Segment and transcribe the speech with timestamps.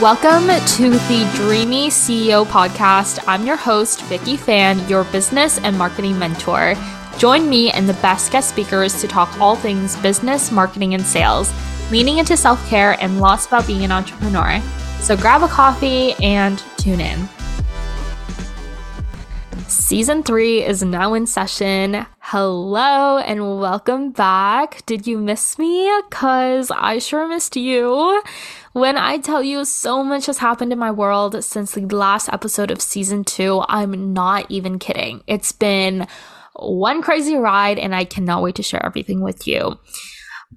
[0.00, 3.22] Welcome to the Dreamy CEO podcast.
[3.26, 6.74] I'm your host, Vicky Phan, your business and marketing mentor.
[7.18, 11.52] Join me and the best guest speakers to talk all things business, marketing, and sales,
[11.90, 14.58] leaning into self care and lots about being an entrepreneur.
[15.00, 17.28] So grab a coffee and tune in.
[19.70, 22.04] Season three is now in session.
[22.18, 24.84] Hello and welcome back.
[24.84, 25.88] Did you miss me?
[26.10, 28.20] Cause I sure missed you.
[28.72, 32.72] When I tell you so much has happened in my world since the last episode
[32.72, 35.22] of season two, I'm not even kidding.
[35.28, 36.08] It's been
[36.56, 39.78] one crazy ride and I cannot wait to share everything with you.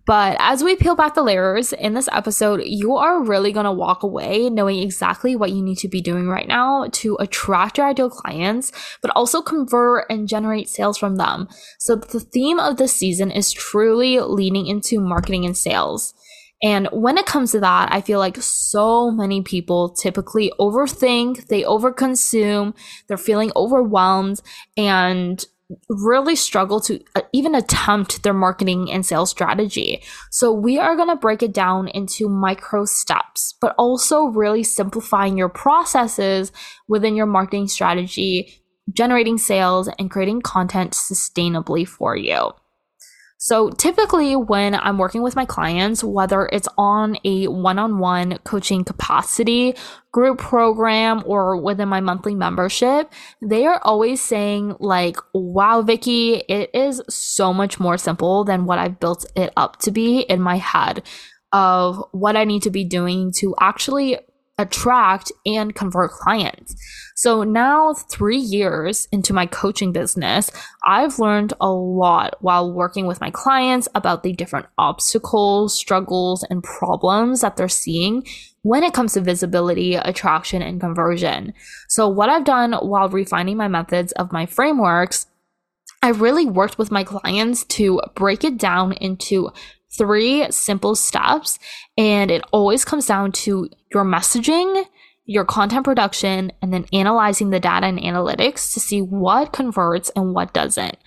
[0.05, 3.71] But as we peel back the layers in this episode, you are really going to
[3.71, 7.87] walk away knowing exactly what you need to be doing right now to attract your
[7.87, 11.47] ideal clients, but also convert and generate sales from them.
[11.79, 16.13] So the theme of this season is truly leaning into marketing and sales.
[16.63, 21.63] And when it comes to that, I feel like so many people typically overthink, they
[21.63, 22.73] overconsume,
[23.07, 24.41] they're feeling overwhelmed,
[24.77, 25.45] and
[25.89, 30.03] really struggle to uh, even attempt their marketing and sales strategy.
[30.31, 35.37] So we are going to break it down into micro steps, but also really simplifying
[35.37, 36.51] your processes
[36.87, 42.51] within your marketing strategy, generating sales and creating content sustainably for you.
[43.43, 49.75] So typically when I'm working with my clients, whether it's on a one-on-one coaching capacity,
[50.13, 56.69] group program, or within my monthly membership, they are always saying like, wow, Vicky, it
[56.73, 60.55] is so much more simple than what I've built it up to be in my
[60.55, 61.03] head
[61.51, 64.19] of what I need to be doing to actually
[64.57, 66.75] attract and convert clients.
[67.15, 70.51] So now, three years into my coaching business,
[70.85, 76.63] I've learned a lot while working with my clients about the different obstacles, struggles, and
[76.63, 78.25] problems that they're seeing
[78.61, 81.53] when it comes to visibility, attraction, and conversion.
[81.87, 85.27] So, what I've done while refining my methods of my frameworks
[86.03, 89.51] I really worked with my clients to break it down into
[89.97, 91.59] three simple steps.
[91.97, 94.85] And it always comes down to your messaging,
[95.25, 100.33] your content production, and then analyzing the data and analytics to see what converts and
[100.33, 100.97] what doesn't.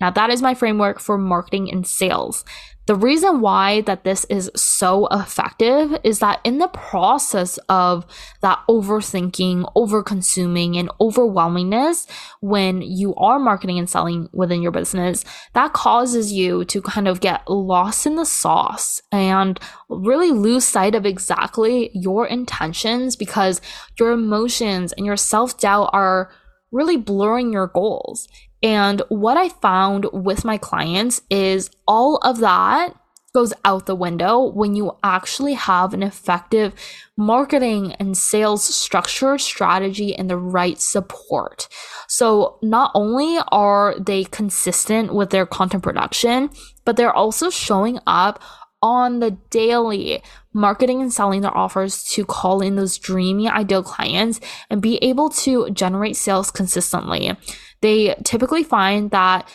[0.00, 2.44] Now, that is my framework for marketing and sales.
[2.86, 8.06] The reason why that this is so effective is that in the process of
[8.42, 12.06] that overthinking, overconsuming, and overwhelmingness,
[12.40, 17.18] when you are marketing and selling within your business, that causes you to kind of
[17.18, 19.58] get lost in the sauce and
[19.88, 23.60] really lose sight of exactly your intentions because
[23.98, 26.30] your emotions and your self doubt are
[26.70, 28.28] really blurring your goals.
[28.66, 32.96] And what I found with my clients is all of that
[33.32, 36.72] goes out the window when you actually have an effective
[37.16, 41.68] marketing and sales structure, strategy, and the right support.
[42.08, 46.50] So not only are they consistent with their content production,
[46.84, 48.42] but they're also showing up
[48.82, 50.24] on the daily
[50.56, 54.40] marketing and selling their offers to call in those dreamy ideal clients
[54.70, 57.36] and be able to generate sales consistently.
[57.82, 59.48] They typically find that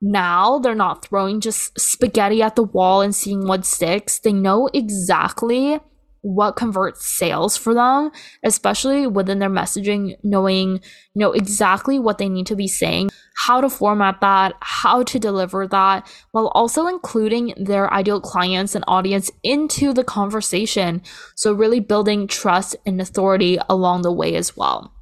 [0.00, 4.18] now they're not throwing just spaghetti at the wall and seeing what sticks.
[4.18, 5.78] They know exactly
[6.22, 8.10] what converts sales for them,
[8.44, 10.80] especially within their messaging, knowing, you
[11.16, 13.10] know, exactly what they need to be saying,
[13.46, 18.84] how to format that, how to deliver that, while also including their ideal clients and
[18.86, 21.02] audience into the conversation.
[21.36, 24.92] So really building trust and authority along the way as well.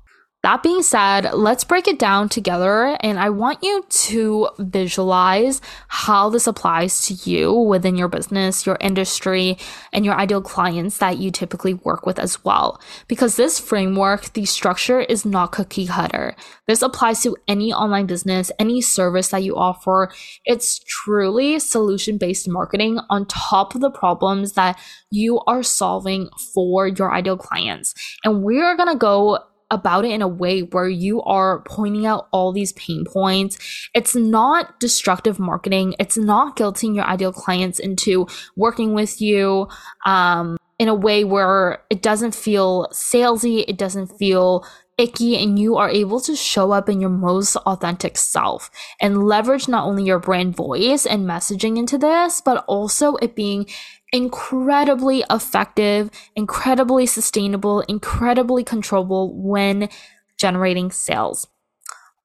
[0.45, 2.97] That being said, let's break it down together.
[3.01, 8.79] And I want you to visualize how this applies to you within your business, your
[8.81, 9.59] industry,
[9.93, 12.81] and your ideal clients that you typically work with as well.
[13.09, 16.37] Because this framework, the structure is not cookie cutter.
[16.69, 20.13] This applies to any online business, any service that you offer.
[20.45, 24.79] It's truly solution based marketing on top of the problems that
[25.11, 27.93] you are solving for your ideal clients.
[28.23, 32.29] And we're going to go about it in a way where you are pointing out
[32.33, 33.89] all these pain points.
[33.95, 35.95] It's not destructive marketing.
[35.99, 38.27] It's not guilting your ideal clients into
[38.57, 39.69] working with you
[40.07, 44.65] um, in a way where it doesn't feel salesy, it doesn't feel
[44.99, 49.69] icky, and you are able to show up in your most authentic self and leverage
[49.69, 53.67] not only your brand voice and messaging into this, but also it being
[54.13, 59.89] incredibly effective, incredibly sustainable, incredibly controllable when
[60.37, 61.47] generating sales.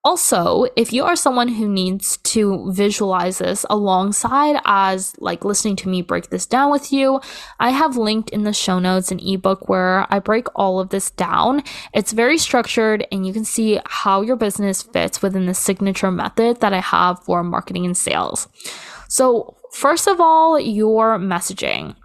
[0.06, 5.88] Also, if you are someone who needs to visualize this alongside as like listening to
[5.88, 7.22] me break this down with you,
[7.58, 11.10] I have linked in the show notes an ebook where I break all of this
[11.10, 11.64] down.
[11.94, 16.60] It's very structured and you can see how your business fits within the signature method
[16.60, 18.50] that I have for marketing and sales.
[19.08, 21.96] So, first of all, your messaging.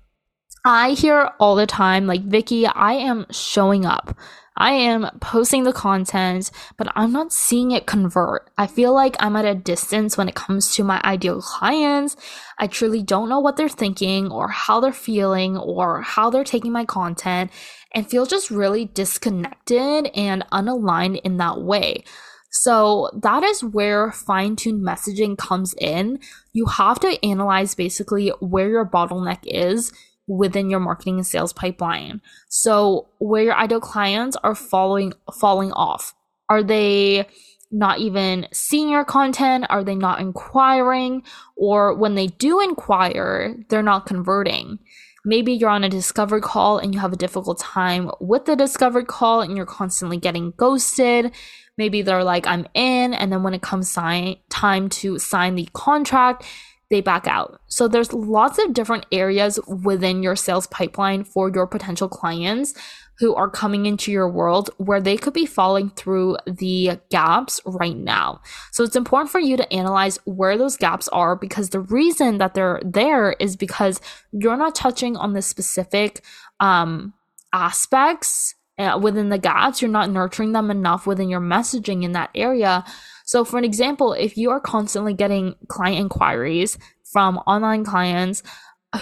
[0.69, 4.15] I hear all the time, like, Vicky, I am showing up.
[4.55, 8.50] I am posting the content, but I'm not seeing it convert.
[8.59, 12.17] I feel like I'm at a distance when it comes to my ideal clients.
[12.59, 16.73] I truly don't know what they're thinking or how they're feeling or how they're taking
[16.73, 17.50] my content
[17.94, 22.05] and feel just really disconnected and unaligned in that way.
[22.50, 26.19] So that is where fine tuned messaging comes in.
[26.53, 29.93] You have to analyze basically where your bottleneck is
[30.29, 32.21] within your marketing and sales pipeline.
[32.49, 36.15] So where your ideal clients are following falling off.
[36.49, 37.27] Are they
[37.71, 39.67] not even seeing your content?
[39.69, 41.23] Are they not inquiring?
[41.57, 44.79] Or when they do inquire, they're not converting.
[45.25, 49.05] Maybe you're on a discovery call and you have a difficult time with the discovery
[49.05, 51.33] call and you're constantly getting ghosted.
[51.77, 53.13] Maybe they're like, I'm in.
[53.13, 56.45] And then when it comes sign- time to sign the contract,
[56.90, 57.61] they back out.
[57.67, 62.75] So there's lots of different areas within your sales pipeline for your potential clients
[63.19, 67.96] who are coming into your world where they could be falling through the gaps right
[67.96, 68.40] now.
[68.73, 72.55] So it's important for you to analyze where those gaps are because the reason that
[72.55, 74.00] they're there is because
[74.32, 76.25] you're not touching on the specific
[76.61, 77.12] um,
[77.52, 79.82] aspects uh, within the gaps.
[79.82, 82.85] You're not nurturing them enough within your messaging in that area.
[83.29, 86.79] So, for an example, if you are constantly getting client inquiries
[87.13, 88.43] from online clients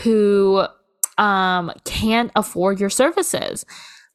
[0.03, 0.67] who
[1.17, 3.65] um, can't afford your services,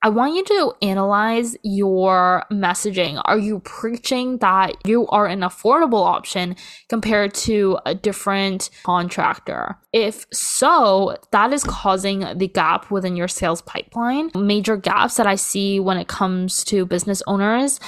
[0.04, 3.22] I want you to analyze your messaging.
[3.24, 6.58] Are you preaching that you are an affordable option
[6.90, 9.78] compared to a different contractor?
[9.94, 14.32] If so, that is causing the gap within your sales pipeline.
[14.36, 17.80] Major gaps that I see when it comes to business owners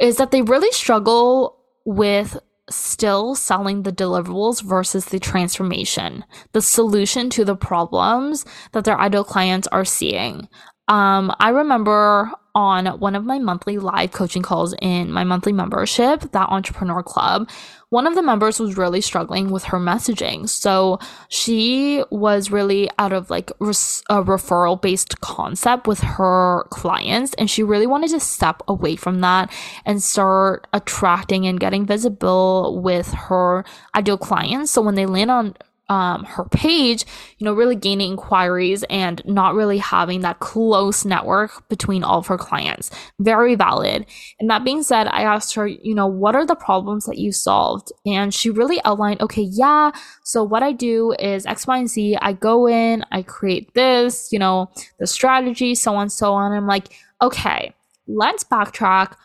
[0.00, 2.38] is that they really struggle with
[2.70, 9.24] still selling the deliverables versus the transformation, the solution to the problems that their ideal
[9.24, 10.48] clients are seeing.
[10.90, 16.32] Um, I remember on one of my monthly live coaching calls in my monthly membership,
[16.32, 17.48] that entrepreneur club,
[17.90, 20.48] one of the members was really struggling with her messaging.
[20.48, 20.98] So
[21.28, 27.34] she was really out of like res- a referral based concept with her clients.
[27.34, 29.52] And she really wanted to step away from that
[29.84, 33.64] and start attracting and getting visible with her
[33.94, 34.72] ideal clients.
[34.72, 35.54] So when they land on
[35.90, 37.04] um, her page,
[37.38, 42.28] you know, really gaining inquiries and not really having that close network between all of
[42.28, 42.92] her clients.
[43.18, 44.06] Very valid.
[44.38, 47.32] And that being said, I asked her, you know, what are the problems that you
[47.32, 47.90] solved?
[48.06, 49.90] And she really outlined, okay, yeah.
[50.22, 52.16] So what I do is X, Y, and Z.
[52.22, 54.70] I go in, I create this, you know,
[55.00, 56.52] the strategy, so on, so on.
[56.52, 57.74] I'm like, okay,
[58.06, 59.16] let's backtrack.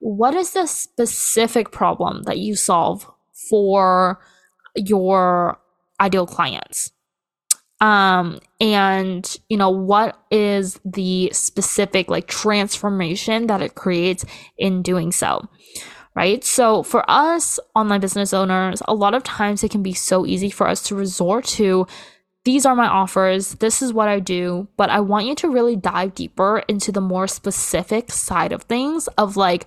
[0.00, 4.20] What is the specific problem that you solve for
[4.76, 5.58] your
[6.00, 6.92] ideal clients.
[7.80, 14.24] Um and you know what is the specific like transformation that it creates
[14.58, 15.48] in doing so
[16.16, 16.42] right?
[16.42, 20.50] So for us online business owners a lot of times it can be so easy
[20.50, 21.86] for us to resort to
[22.44, 23.54] these are my offers.
[23.56, 27.00] This is what i do but i want you to really dive deeper into the
[27.00, 29.66] more specific side of things of like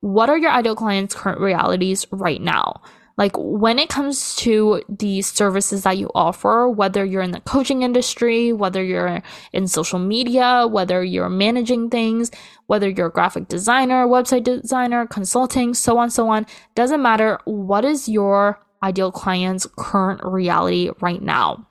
[0.00, 2.82] what are your ideal clients current realities right now
[3.16, 7.82] like when it comes to the services that you offer, whether you're in the coaching
[7.82, 12.30] industry, whether you're in social media, whether you're managing things,
[12.66, 17.38] whether you're a graphic designer, website designer, consulting, so on, so on, doesn't matter.
[17.44, 21.66] What is your ideal client's current reality right now?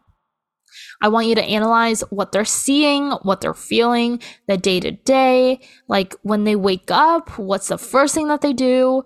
[1.01, 5.59] I want you to analyze what they're seeing, what they're feeling, the day to day.
[5.87, 9.03] Like when they wake up, what's the first thing that they do?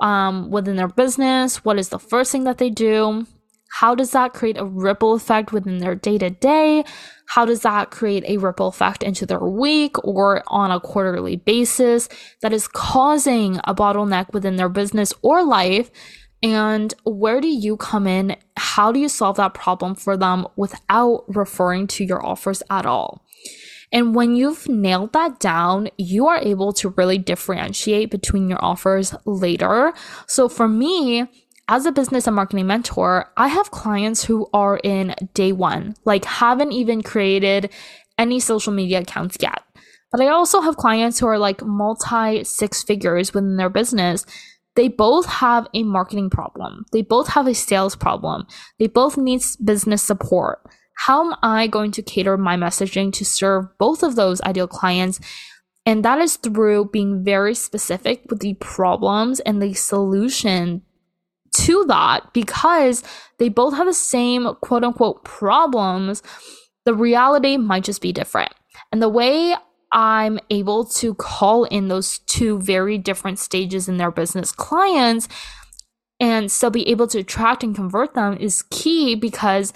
[0.00, 1.64] Um, within their business?
[1.64, 3.26] What is the first thing that they do?
[3.72, 6.84] How does that create a ripple effect within their day to day?
[7.28, 12.08] How does that create a ripple effect into their week or on a quarterly basis
[12.42, 15.90] that is causing a bottleneck within their business or life?
[16.42, 18.36] And where do you come in?
[18.58, 23.24] How do you solve that problem for them without referring to your offers at all?
[23.92, 29.14] And when you've nailed that down, you are able to really differentiate between your offers
[29.26, 29.92] later.
[30.26, 31.26] So for me,
[31.68, 36.24] as a business and marketing mentor, I have clients who are in day one, like
[36.24, 37.70] haven't even created
[38.18, 39.62] any social media accounts yet.
[40.10, 44.26] But I also have clients who are like multi six figures within their business
[44.74, 46.86] they both have a marketing problem.
[46.92, 48.46] They both have a sales problem.
[48.78, 50.60] They both need business support.
[50.94, 55.20] How am I going to cater my messaging to serve both of those ideal clients?
[55.84, 60.82] And that is through being very specific with the problems and the solution
[61.54, 63.02] to that because
[63.38, 66.22] they both have the same quote unquote problems.
[66.84, 68.52] The reality might just be different.
[68.90, 69.54] And the way
[69.92, 75.28] I'm able to call in those two very different stages in their business clients
[76.18, 79.72] and still be able to attract and convert them is key because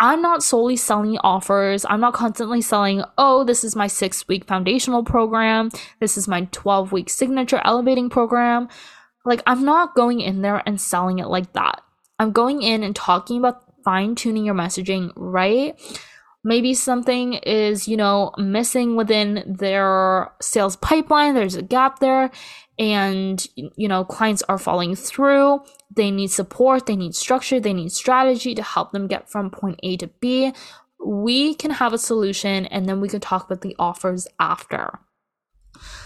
[0.00, 1.86] I'm not solely selling offers.
[1.88, 5.70] I'm not constantly selling, oh, this is my six week foundational program.
[6.00, 8.68] This is my 12 week signature elevating program.
[9.24, 11.82] Like, I'm not going in there and selling it like that.
[12.18, 15.78] I'm going in and talking about fine tuning your messaging, right?
[16.44, 21.34] Maybe something is you know missing within their sales pipeline.
[21.34, 22.30] There's a gap there
[22.78, 25.60] and you know clients are falling through.
[25.94, 26.86] They need support.
[26.86, 27.60] They need structure.
[27.60, 30.52] They need strategy to help them get from point a to b.
[31.04, 35.00] We can have a solution and then we can talk about the offers after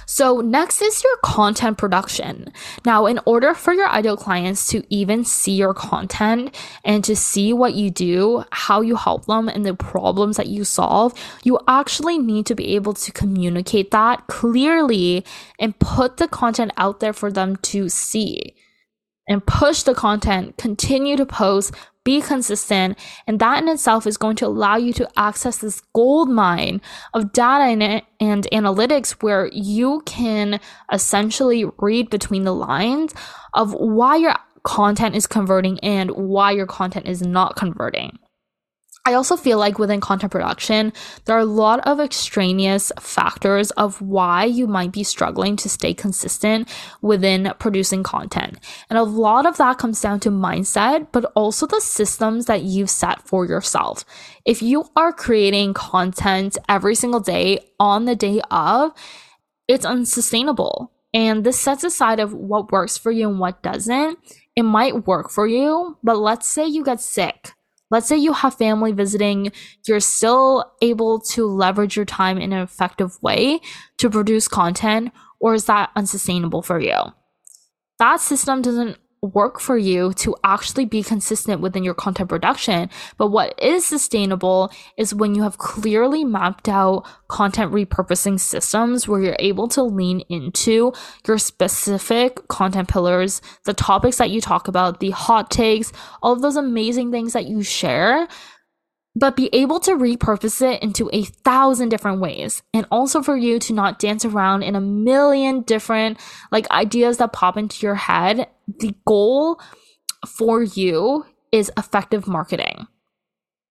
[0.07, 2.53] so next is your content production.
[2.85, 7.53] Now, in order for your ideal clients to even see your content and to see
[7.53, 12.19] what you do, how you help them and the problems that you solve, you actually
[12.19, 15.25] need to be able to communicate that clearly
[15.59, 18.55] and put the content out there for them to see
[19.29, 21.75] and push the content, continue to post,
[22.07, 22.97] be consistent,
[23.27, 26.81] and that in itself is going to allow you to access this gold mine
[27.13, 30.61] of data and, and analytics where you can
[30.93, 33.13] essentially read between the lines
[33.55, 38.19] of why your content is converting and why your content is not converting.
[39.07, 40.93] I also feel like within content production,
[41.27, 45.95] there are a lot of extraneous factors of why you might be struggling to stay
[45.95, 46.69] consistent
[47.03, 48.59] within producing content.
[48.91, 52.91] And a lot of that comes down to mindset, but also the systems that you've
[52.91, 54.05] set for yourself.
[54.45, 58.91] If you are creating content every single day on the day of,
[59.69, 60.91] it's unsustainable.
[61.15, 64.19] And this sets aside of what works for you and what doesn't.
[64.57, 67.53] It might work for you, but let's say you get sick
[67.90, 69.52] Let's say you have family visiting,
[69.87, 73.61] you're still able to leverage your time in an effective way
[73.99, 76.99] to produce content, or is that unsustainable for you?
[77.99, 82.90] That system doesn't work for you to actually be consistent within your content production.
[83.16, 89.20] But what is sustainable is when you have clearly mapped out content repurposing systems where
[89.20, 90.92] you're able to lean into
[91.26, 95.92] your specific content pillars, the topics that you talk about, the hot takes,
[96.23, 98.28] all of those amazing things that you share
[99.16, 102.62] but be able to repurpose it into a thousand different ways.
[102.75, 106.20] And also for you to not dance around in a million different
[106.52, 108.46] like ideas that pop into your head.
[108.78, 109.58] The goal
[110.26, 112.87] for you is effective marketing.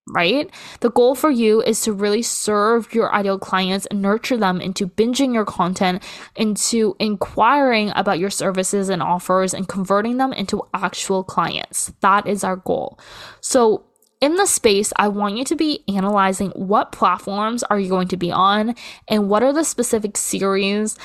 [0.08, 0.52] Right?
[0.82, 4.88] The goal for you is to really serve your ideal clients and nurture them into
[4.88, 6.04] binging your content,
[6.36, 11.92] into inquiring about your services and offers and converting them into actual clients.
[12.02, 13.00] That is our goal.
[13.42, 13.84] So
[14.22, 18.18] in the space, I want you to be analyzing what platforms are you going to
[18.18, 18.76] be on
[19.08, 20.98] and what are the specific series.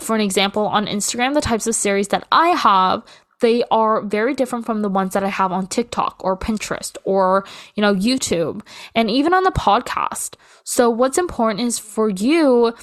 [0.00, 3.02] For an example, on Instagram, the types of series that I have,
[3.40, 7.44] they are very different from the ones that I have on TikTok or Pinterest or,
[7.74, 8.62] you know, YouTube
[8.94, 10.34] and even on the podcast.
[10.64, 12.74] So what's important is for you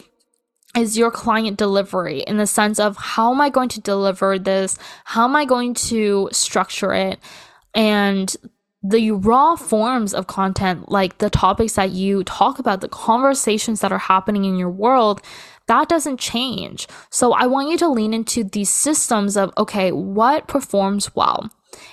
[0.76, 4.78] is your client delivery in the sense of how am I going to deliver this?
[5.06, 7.20] How am I going to structure it?
[7.74, 8.36] And
[8.88, 13.92] the raw forms of content, like the topics that you talk about, the conversations that
[13.92, 15.22] are happening in your world,
[15.68, 16.88] that doesn't change.
[17.10, 21.50] So I want you to lean into these systems of, okay, what performs well?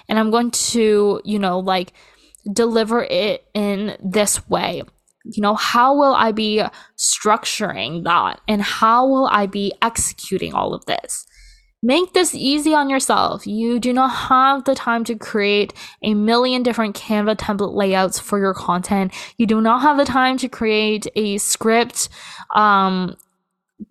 [0.09, 1.93] And I'm going to, you know, like
[2.53, 4.83] deliver it in this way.
[5.25, 6.63] You know, how will I be
[6.99, 8.41] structuring that?
[8.49, 11.27] And how will I be executing all of this?
[11.85, 13.45] Make this easy on yourself.
[13.45, 18.39] You do not have the time to create a million different Canva template layouts for
[18.39, 19.13] your content.
[19.37, 22.09] You do not have the time to create a script
[22.55, 23.17] um,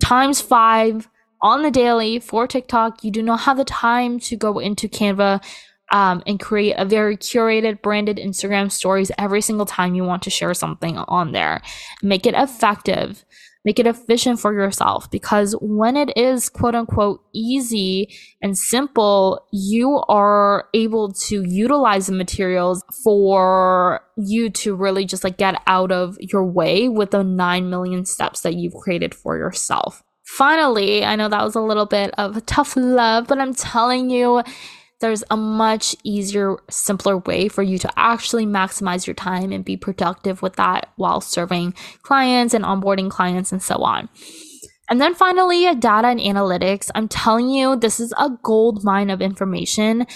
[0.02, 1.06] times five
[1.42, 3.04] on the daily for TikTok.
[3.04, 5.44] You do not have the time to go into Canva
[5.92, 10.30] um, and create a very curated, branded Instagram stories every single time you want to
[10.30, 11.60] share something on there.
[12.02, 13.26] Make it effective
[13.64, 20.02] make it efficient for yourself because when it is quote unquote easy and simple, you
[20.08, 26.16] are able to utilize the materials for you to really just like get out of
[26.20, 30.02] your way with the 9 million steps that you've created for yourself.
[30.24, 34.42] finally, I know that was a little bit of tough love, but I'm telling you,
[35.02, 39.76] there's a much easier, simpler way for you to actually maximize your time and be
[39.76, 44.08] productive with that while serving clients and onboarding clients and so on.
[44.88, 46.90] And then finally, data and analytics.
[46.94, 50.06] I'm telling you, this is a gold mine of information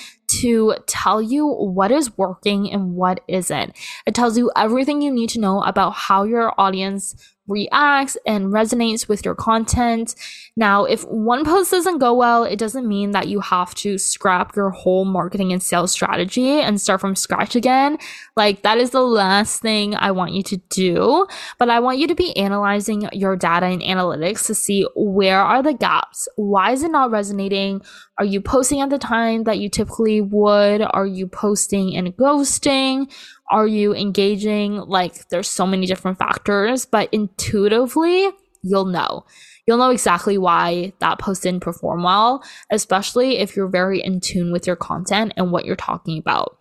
[0.41, 3.75] to tell you what is working and what isn't.
[4.07, 7.15] It tells you everything you need to know about how your audience
[7.49, 10.15] reacts and resonates with your content.
[10.57, 14.57] Now, if one post doesn't go well, it doesn't mean that you have to scrap
[14.57, 17.99] your whole marketing and sales strategy and start from scratch again.
[18.37, 21.27] Like, that is the last thing I want you to do.
[21.59, 25.63] But I want you to be analyzing your data and analytics to see where are
[25.63, 26.29] the gaps?
[26.37, 27.83] Why is it not resonating?
[28.19, 30.83] Are you posting at the time that you typically would?
[30.83, 33.13] Are you posting and ghosting?
[33.51, 34.77] Are you engaging?
[34.77, 38.29] Like, there's so many different factors, but intuitively,
[38.63, 39.25] you'll know.
[39.67, 44.53] You'll know exactly why that post didn't perform well, especially if you're very in tune
[44.53, 46.59] with your content and what you're talking about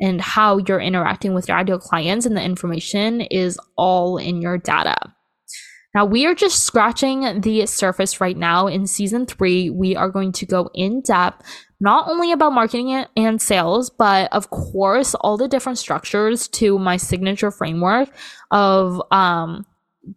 [0.00, 4.58] and how you're interacting with your ideal clients, and the information is all in your
[4.58, 4.96] data.
[5.94, 8.66] Now, we are just scratching the surface right now.
[8.66, 11.42] In season three, we are going to go in depth
[11.80, 16.96] not only about marketing and sales, but of course, all the different structures to my
[16.96, 18.08] signature framework
[18.50, 19.66] of um,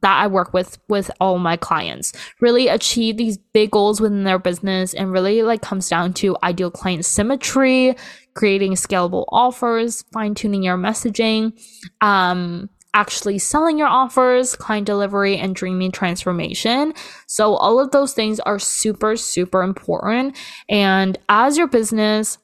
[0.01, 2.13] that I work with with all my clients.
[2.39, 6.72] Really achieve these big goals within their business and really like comes down to ideal
[6.72, 7.96] client symmetry,
[8.36, 11.60] creating scalable offers, fine tuning your messaging,
[12.01, 16.93] um, actually selling your offers, client delivery, and dreaming transformation.
[17.27, 20.36] So, all of those things are super, super important.
[20.67, 22.38] And as your business,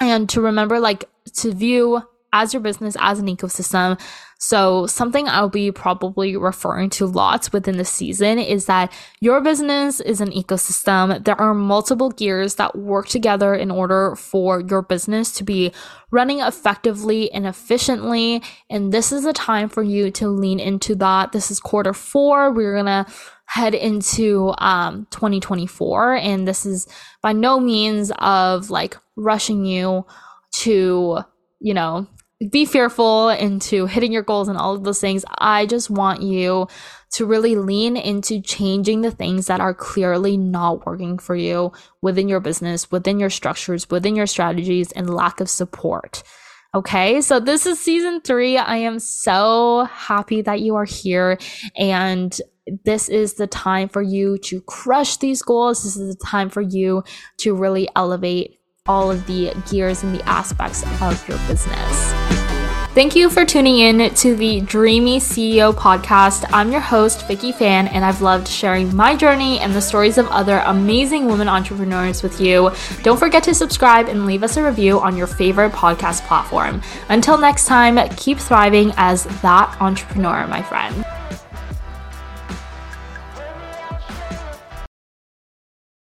[0.00, 1.04] and to remember, like,
[1.34, 2.02] to view
[2.32, 3.98] as your business as an ecosystem,
[4.44, 10.00] so, something I'll be probably referring to lots within the season is that your business
[10.00, 11.24] is an ecosystem.
[11.24, 15.72] There are multiple gears that work together in order for your business to be
[16.10, 18.42] running effectively and efficiently.
[18.68, 21.30] And this is a time for you to lean into that.
[21.30, 22.50] This is quarter four.
[22.50, 23.06] We're going to
[23.46, 26.16] head into um, 2024.
[26.16, 26.88] And this is
[27.22, 30.04] by no means of like rushing you
[30.62, 31.20] to,
[31.60, 32.08] you know,
[32.50, 35.24] be fearful into hitting your goals and all of those things.
[35.38, 36.66] I just want you
[37.12, 42.28] to really lean into changing the things that are clearly not working for you within
[42.28, 46.22] your business, within your structures, within your strategies, and lack of support.
[46.74, 48.56] Okay, so this is season three.
[48.56, 51.38] I am so happy that you are here,
[51.76, 52.34] and
[52.84, 55.84] this is the time for you to crush these goals.
[55.84, 57.04] This is the time for you
[57.38, 62.31] to really elevate all of the gears and the aspects of your business.
[62.94, 66.44] Thank you for tuning in to the Dreamy CEO podcast.
[66.52, 70.28] I'm your host, Vicky Phan, and I've loved sharing my journey and the stories of
[70.28, 72.70] other amazing women entrepreneurs with you.
[73.02, 76.82] Don't forget to subscribe and leave us a review on your favorite podcast platform.
[77.08, 81.02] Until next time, keep thriving as that entrepreneur, my friend.